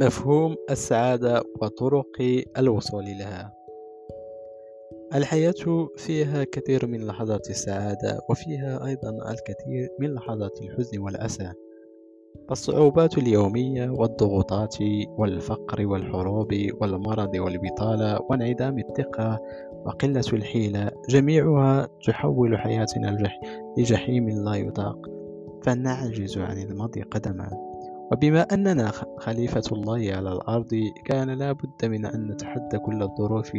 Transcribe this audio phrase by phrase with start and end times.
[0.00, 3.54] مفهوم السعادة وطرق الوصول لها.
[5.14, 11.52] الحياة فيها كثير من لحظات السعادة وفيها أيضا الكثير من لحظات الحزن والأسى
[12.48, 14.76] فالصعوبات اليومية والضغوطات
[15.18, 19.38] والفقر والحروب والمرض والبطالة وانعدام الثقة
[19.84, 23.16] وقلة الحيلة جميعها تحول حياتنا
[23.78, 24.98] لجحيم لا يطاق.
[25.62, 27.67] فنعجز عن المضي قدما.
[28.12, 30.68] وبما أننا خليفة الله على الأرض
[31.04, 33.52] كان لا بد من أن نتحدى كل الظروف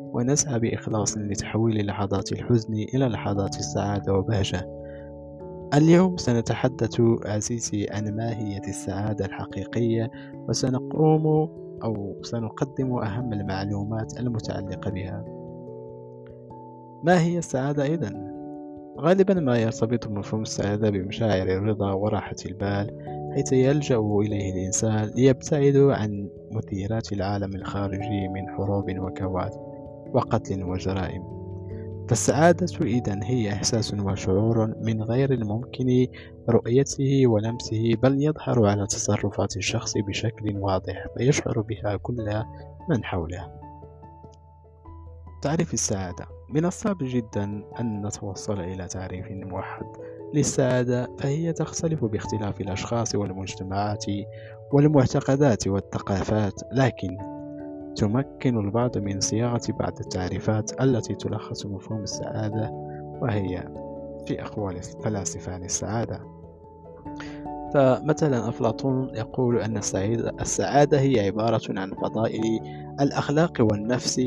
[0.00, 4.84] ونسعى بإخلاص لتحويل لحظات الحزن إلى لحظات السعادة وبهجة
[5.74, 10.10] اليوم سنتحدث عزيزي عن ماهية السعادة الحقيقية
[10.48, 11.26] وسنقوم
[11.84, 15.24] أو سنقدم أهم المعلومات المتعلقة بها
[17.04, 18.34] ما هي السعادة إذن؟
[19.00, 22.90] غالبا ما يرتبط مفهوم السعادة بمشاعر الرضا وراحة البال
[23.34, 29.54] حيث يلجأ إليه الإنسان ليبتعد عن مثيرات العالم الخارجي من حروب وكوارث
[30.12, 31.22] وقتل وجرائم.
[32.08, 36.06] فالسعادة إذن هي إحساس وشعور من غير الممكن
[36.48, 42.42] رؤيته ولمسه بل يظهر على تصرفات الشخص بشكل واضح فيشعر بها كل
[42.88, 43.50] من حوله.
[45.42, 46.26] تعريف السعادة.
[46.48, 49.86] من الصعب جدا أن نتوصل إلى تعريف موحد
[50.34, 54.04] للسعادة فهي تختلف باختلاف الأشخاص والمجتمعات
[54.72, 57.16] والمعتقدات والثقافات لكن
[57.96, 62.70] تمكن البعض من صياغة بعض التعريفات التي تلخص مفهوم السعادة
[63.22, 63.68] وهي
[64.26, 66.20] في أقوال الفلاسفة عن السعادة.
[67.74, 69.76] فمثلا أفلاطون يقول أن
[70.40, 72.60] السعادة هي عبارة عن فضائل
[73.00, 74.20] الأخلاق والنفس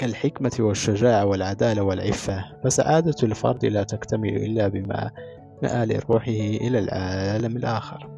[0.00, 5.10] كالحكمة والشجاعة والعدالة والعفة فسعادة الفرد لا تكتمل إلا بما
[5.62, 8.10] مآل روحه إلى العالم الآخر.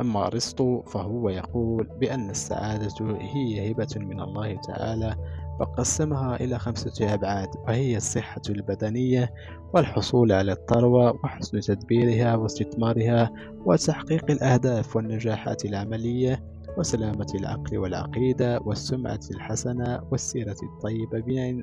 [0.00, 5.16] أما أرسطو فهو يقول بأن السعادة هي هبة من الله تعالى
[5.60, 9.34] وقسمها إلى خمسة أبعاد وهي الصحة البدنية
[9.74, 13.30] والحصول على الثروة وحسن تدبيرها واستثمارها
[13.66, 16.55] وتحقيق الأهداف والنجاحات العملية.
[16.76, 21.20] وسلامة العقل والعقيدة والسمعة الحسنة والسيرة الطيبة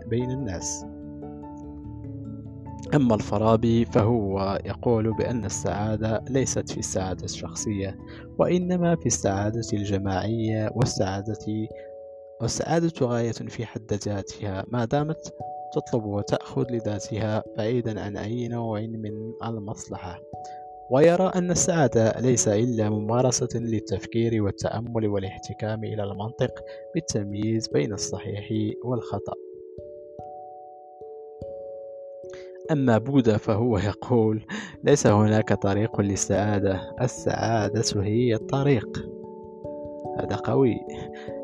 [0.09, 0.85] بين الناس.
[2.96, 7.97] أما الفارابي فهو يقول بأن السعادة ليست في السعادة الشخصية
[8.38, 11.68] وإنما في السعادة الجماعية والسعادة
[12.41, 14.66] والسعادة غاية في حد ذاتها.
[14.68, 15.34] ما دامت
[15.74, 20.19] تطلب وتأخذ لذاتها بعيدا عن أي نوع من المصلحة.
[20.89, 26.51] ويرى أن السعادة ليس إلا ممارسة للتفكير والتأمل والاحتكام إلى المنطق
[26.95, 29.33] بالتمييز بين الصحيح والخطأ.
[32.71, 34.45] أما بوذا فهو يقول
[34.83, 39.09] ليس هناك طريق للسعادة السعادة هي الطريق.
[40.19, 40.75] هذا قوي.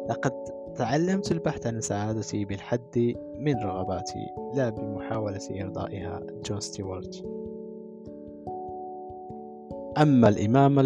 [0.09, 0.31] لقد
[0.75, 4.25] تعلمت البحث عن سعادتي بالحد من رغباتي
[4.56, 6.21] لا بمحاولة إرضائها.
[6.45, 7.25] جون ستيوارت.
[9.97, 10.79] أما الإمام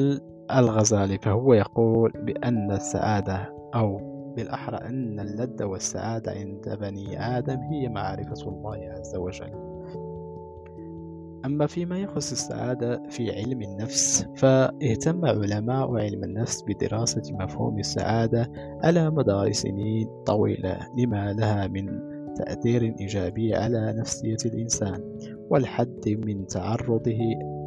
[0.51, 8.49] الغزالي فهو يقول بأن السعادة أو بالأحرى أن اللذة والسعادة عند بني آدم هي معرفة
[8.49, 9.73] الله عز وجل.
[11.45, 18.51] أما فيما يخص السعادة في علم النفس فاهتم علماء علم النفس بدراسة مفهوم السعادة
[18.83, 25.17] على مدار سنين طويلة لما لها من تأثير إيجابي على نفسية الإنسان
[25.49, 27.19] والحد من تعرضه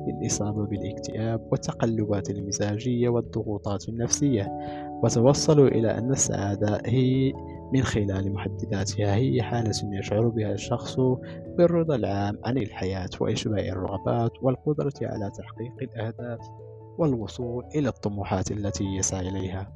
[0.06, 4.48] للإصابة بالاكتئاب والتقلبات المزاجية والضغوطات النفسية.
[5.02, 7.32] وتوصلوا إلى أن السعادة هي
[7.72, 9.14] من خلال محدداتها.
[9.14, 10.96] هي حالة يشعر بها الشخص
[11.58, 16.40] بالرضا العام عن الحياة وإشباع الرغبات والقدرة على تحقيق الأهداف
[16.98, 19.72] والوصول إلى الطموحات التي يسعى إليها.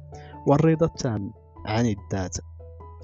[0.47, 1.31] والرضا التام
[1.65, 2.37] عن الذات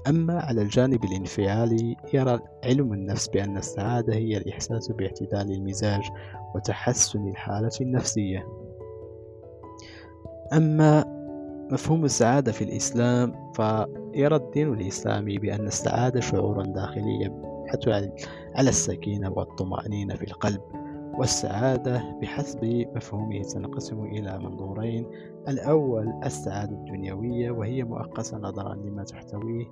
[0.08, 6.02] أما على الجانب الانفعالي يرى علم النفس بأن السعادة هي الإحساس باعتدال المزاج
[6.54, 8.46] وتحسن الحالة النفسية.
[10.52, 11.04] أما
[11.72, 17.88] مفهوم السعادة في الإسلام فيرى الدين الإسلامي بأن السعادة شعورا داخليا يبحث
[18.54, 20.60] على السكينة والطمأنينة في القلب
[21.18, 22.64] والسعادة بحسب
[22.96, 25.06] مفهومه تنقسم إلى منظورين.
[25.48, 29.66] الأول السعادة الدنيوية وهي مؤقتة نظرا لما تحتويه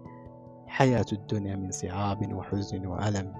[0.66, 3.32] حياة الدنيا من صعاب وحزن وألم.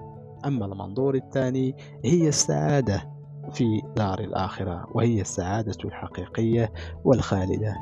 [0.45, 1.75] أما المنظور الثاني
[2.05, 3.09] هي السعادة
[3.51, 6.71] في دار الآخرة وهي السعادة الحقيقية
[7.03, 7.75] والخالدة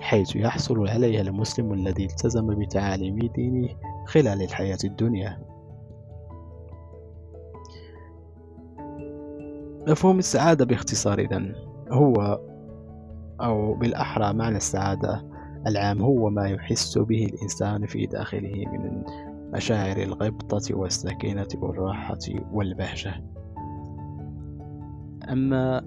[0.00, 3.68] حيث يحصل عليها المسلم الذي التزم بتعاليم دينه
[4.06, 5.38] خلال الحياة الدنيا.
[9.88, 11.54] مفهوم السعادة باختصار إذن
[11.90, 12.40] هو
[13.40, 15.33] أو بالأحرى معنى السعادة
[15.66, 19.02] العام هو ما يحس به الإنسان في داخله من
[19.52, 22.18] مشاعر الغبطة والسكينة والراحة
[22.52, 23.24] والبهجة.
[25.32, 25.80] أما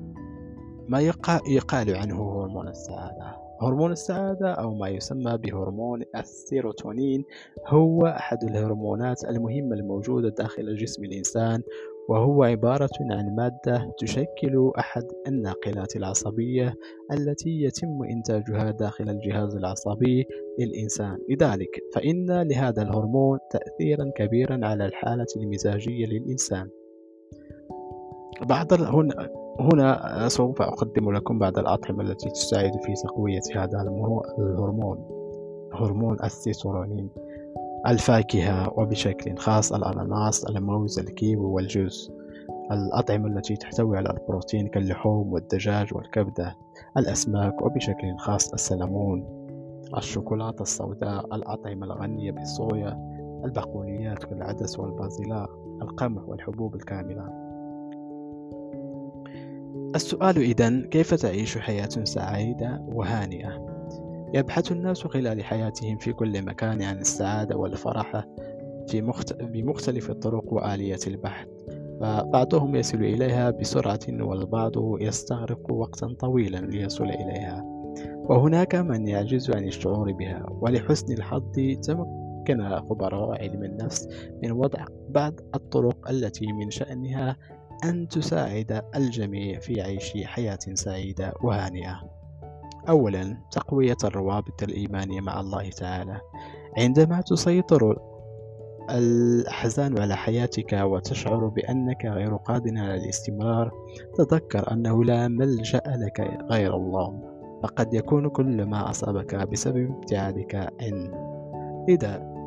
[0.88, 1.00] ما
[1.48, 3.48] يقال عنه هرمون السعادة.
[3.62, 7.24] هرمون السعادة أو ما يسمى بهرمون السيروتونين
[7.68, 11.62] هو أحد الهرمونات المهمة الموجودة داخل جسم الإنسان
[12.10, 16.74] وهو عبارة عن مادة تشكل أحد الناقلات العصبية
[17.12, 20.26] التي يتم إنتاجها داخل الجهاز العصبي
[20.60, 21.18] للإنسان.
[21.30, 26.70] لذلك فإن لهذا الهرمون تأثيرا كبيرا على الحالة المزاجية للإنسان.
[28.50, 33.82] بعض هنا هنا سوف أقدم لكم بعض الأطعمة التي تساعد في تقوية هذا
[34.40, 35.18] الهرمون.
[35.74, 37.10] هرمون السيتورونين
[37.86, 42.12] الفاكهة وبشكل خاص الأناناس الموز الكيوي والجوز.
[42.72, 46.56] الأطعمة التي تحتوي على البروتين كاللحوم والدجاج والكبدة.
[46.98, 49.26] الأسماك وبشكل خاص السلمون.
[49.98, 53.18] الشوكولاتة السوداء الأطعمة الغنية بالصويا.
[53.46, 55.50] البقوليات كالعدس والبازلاء
[55.82, 57.48] القمح والحبوب الكاملة.
[59.96, 63.77] السؤال إذن كيف تعيش حياة سعيدة وهانئة؟
[64.34, 68.26] يبحث الناس خلال حياتهم في كل مكان عن السعادة والفرح
[68.88, 69.34] في مخت...
[69.34, 71.48] بمختلف الطرق وآلية البحث
[72.02, 77.66] فبعضهم يصل إليها بسرعة والبعض يستغرق وقتا طويلا ليصل إليها
[78.30, 81.52] وهناك من يعجز عن الشعور بها ولحسن الحظ
[81.84, 84.10] تمكن خبراء علم النفس
[84.44, 87.38] من وضع بعض الطرق التي من شأنها
[87.84, 92.17] أن تساعد الجميع في عيش حياة سعيدة وهانئة.
[92.90, 96.22] أولا تقوية الروابط الإيمانية مع الله تعالى.
[96.78, 98.00] عندما تسيطر
[98.90, 103.72] الأحزان على حياتك وتشعر بأنك غير قادر على الاستمرار
[104.16, 107.38] تذكر أنه لا ملجأ لك غير الله.
[107.64, 111.28] فقد يكون كل ما أصابك بسبب ابتعادك عنه
[111.90, 112.38] إذا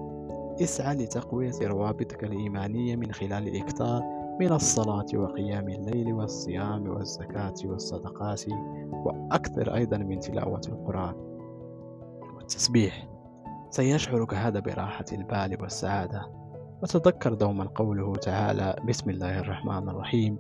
[0.62, 8.42] اسعى لتقوية روابطك الإيمانية من خلال الإكثار من الصلاة وقيام الليل والصيام والزكاة والصدقات
[8.92, 11.14] وأكثر أيضا من تلاوة القرآن
[12.37, 13.08] والتسبيح.
[13.70, 16.26] سيشعرك هذا براحة البال والسعادة.
[16.82, 20.38] وتذكر دوما قوله تعالى بسم الله الرحمن الرحيم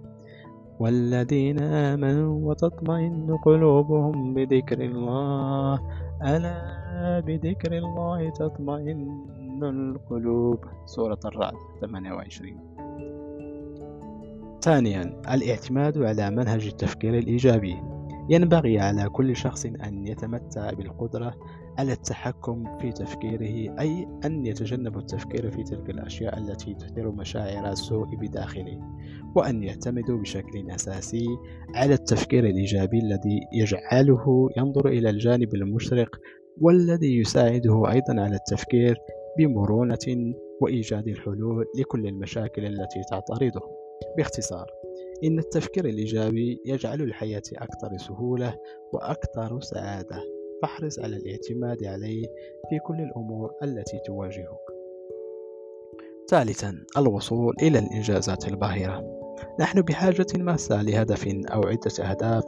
[0.80, 5.80] والذين آمنوا وتطمئن قلوبهم بذكر الله
[6.22, 13.09] ألا بذكر الله تطمئن القلوب سورة الرعد 28
[14.62, 17.76] ثانيا الاعتماد على منهج التفكير الإيجابي.
[18.30, 21.34] ينبغي على كل شخص أن يتمتع بالقدرة
[21.78, 28.16] على التحكم في تفكيره أي أن يتجنب التفكير في تلك الأشياء التي تثير مشاعر السوء
[28.16, 28.80] بداخله
[29.36, 31.26] وأن يعتمد بشكل أساسي
[31.74, 36.16] على التفكير الإيجابي الذي يجعله ينظر إلى الجانب المشرق
[36.60, 38.96] والذي يساعده أيضا على التفكير
[39.38, 43.79] بمرونة وإيجاد الحلول لكل المشاكل التي تعترضه.
[44.16, 44.70] باختصار
[45.24, 48.56] إن التفكير الإيجابي يجعل الحياة أكثر سهولة
[48.92, 50.22] وأكثر سعادة.
[50.62, 52.26] فاحرص على الاعتماد عليه
[52.70, 54.60] في كل الأمور التي تواجهك.
[56.30, 59.20] ثالثا الوصول إلى الإنجازات الباهرة.
[59.60, 62.44] نحن بحاجة ماسة لهدف أو عدة أهداف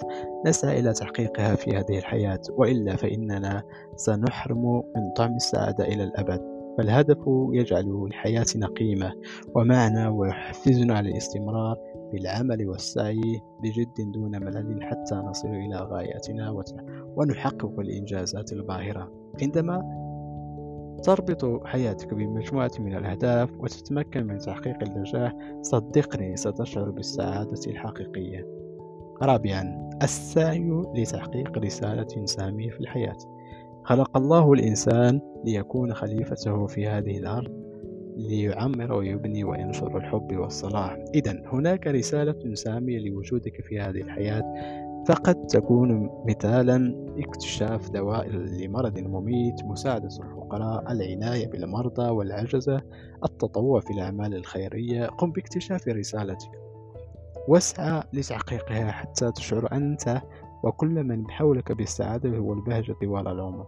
[0.47, 3.63] نسعى إلى تحقيقها في هذه الحياة وإلا فإننا
[3.97, 6.52] سنحرم من طعم السعادة إلى الأبد.
[6.79, 7.19] فالهدف
[7.53, 9.13] يجعل لحياتنا قيمة
[9.55, 11.77] ومعنى ويحفزنا على الاستمرار
[12.11, 16.63] في العمل والسعي بجد دون ملل حتى نصل إلى غاياتنا
[17.17, 19.13] ونحقق الإنجازات الباهرة.
[19.43, 19.83] عندما
[21.03, 28.47] تربط حياتك بمجموعة من الأهداف وتتمكن من تحقيق النجاح صدقني ستشعر بالسعادة الحقيقية.
[29.23, 33.17] رابعا السعي لتحقيق رسالة سامية في الحياة.
[33.85, 37.63] خلق الله الإنسان ليكون خليفته في هذه الأرض
[38.17, 40.99] ليعمر ويبني وينشر الحب والصلاح.
[41.15, 44.43] إذا هناك رسالة سامية لوجودك في هذه الحياة.
[45.09, 52.81] فقد تكون مثالا اكتشاف دواء لمرض مميت مساعدة الفقراء العناية بالمرضى والعجزة
[53.25, 55.07] التطوع في الأعمال الخيرية.
[55.07, 56.51] قم باكتشاف رسالتك.
[57.49, 60.23] واسعى لتحقيقها حتى تشعر أنت
[60.63, 63.67] وكل من حولك بالسعادة والبهجة طوال العمر.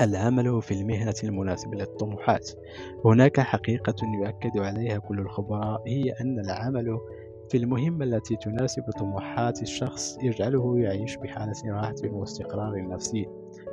[0.00, 2.50] العمل في المهنة المناسبة للطموحات.
[3.04, 6.98] هناك حقيقة يؤكد عليها كل الخبراء هي أن العمل
[7.50, 13.26] في المهمة التي تناسب طموحات الشخص يجعله يعيش بحالة راحة واستقرار نفسي.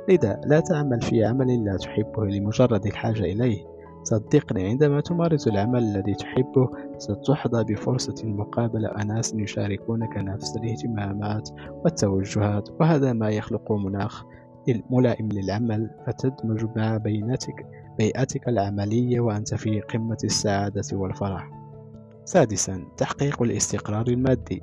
[0.08, 3.75] لذا لا تعمل في عمل لا تحبه لمجرد الحاجة إليه.
[4.06, 11.48] صدقني عندما تمارس العمل الذي تحبه ستحظى بفرصة مقابلة أناس يشاركونك نفس الاهتمامات
[11.84, 14.24] والتوجهات وهذا ما يخلق مناخ
[14.90, 17.66] ملائم للعمل فتدمج مع بينتك
[17.98, 21.50] بيئتك العملية وأنت في قمة السعادة والفرح.
[22.24, 24.62] سادسا تحقيق الاستقرار المادي.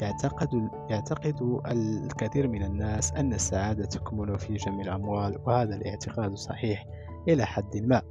[0.00, 0.48] يعتقد,
[0.90, 6.86] يعتقد الكثير من الناس أن السعادة تكمن في جمع الأموال وهذا الاعتقاد صحيح
[7.28, 8.02] إلى حد ما.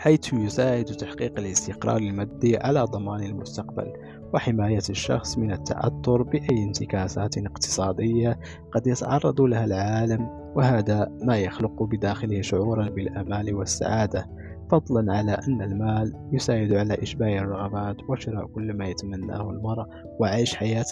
[0.00, 3.92] حيث يساعد تحقيق الاستقرار المادي على ضمان المستقبل
[4.34, 8.38] وحماية الشخص من التأثر بأي انتكاسات اقتصادية
[8.72, 14.26] قد يتعرض لها العالم وهذا ما يخلق بداخله شعورا بالأمان والسعادة
[14.70, 19.86] فضلا على أن المال يساعد على إشباع الرغبات وشراء كل ما يتمناه المرء
[20.20, 20.84] وعيش حياة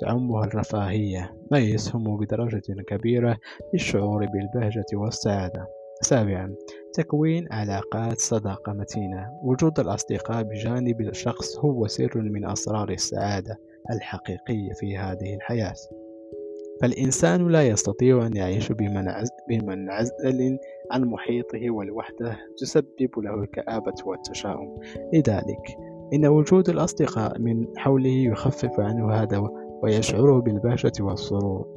[0.00, 3.36] تعمها الرفاهية ما يسهم بدرجة كبيرة
[3.74, 5.81] للشعور بالبهجة والسعادة.
[6.02, 6.54] سابعا
[6.94, 9.26] تكوين علاقات صداقة متينة.
[9.42, 13.58] وجود الأصدقاء بجانب الشخص هو سر من أسرار السعادة
[13.90, 15.74] الحقيقية في هذه الحياة.
[16.80, 18.72] فالإنسان لا يستطيع أن يعيش
[19.48, 20.58] بمنعزل
[20.90, 24.80] عن محيطه والوحدة تسبب له الكآبة والتشاؤم.
[25.12, 25.76] لذلك
[26.14, 29.48] إن وجود الأصدقاء من حوله يخفف عنه هذا
[29.82, 31.74] ويشعره بالبهجة والسرور.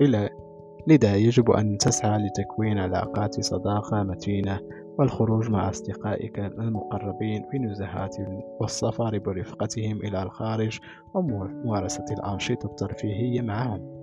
[0.87, 4.59] لذا يجب أن تسعى لتكوين علاقات صداقة متينة
[4.97, 8.17] والخروج مع أصدقائك المقربين في نزهات
[8.59, 10.79] والسفر برفقتهم إلى الخارج
[11.13, 13.95] وممارسة الأنشطة الترفيهية معهم.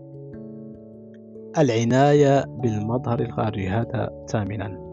[1.59, 4.92] العناية بالمظهر الخارجي هذا ثامنا.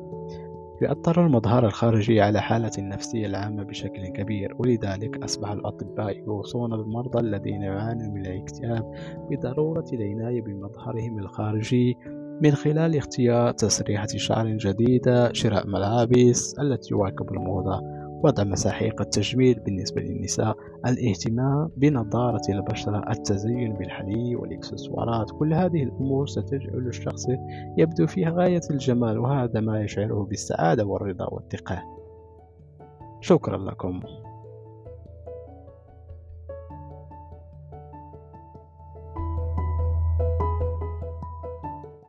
[0.81, 7.61] يؤثر المظهر الخارجي على حالة النفسية العامة بشكل كبير ولذلك أصبح الأطباء يوصون بالمرضى الذين
[7.61, 8.93] يعانون من الاكتئاب
[9.31, 11.97] بضرورة العناية بمظهرهم الخارجي
[12.41, 17.98] من خلال اختيار تسريحة شعر جديدة شراء ملابس التي تواكب الموضة.
[18.23, 25.31] وضع مساحيق التجميل بالنسبة للنساء الاهتمام بنضارة البشرة التزين بالحلي والإكسسوارات.
[25.31, 27.25] كل هذه الأمور ستجعل الشخص
[27.77, 31.83] يبدو في غاية الجمال وهذا ما يشعره بالسعادة والرضا والثقة
[33.21, 34.01] شكرا لكم.